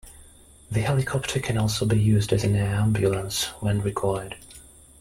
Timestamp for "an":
2.43-2.55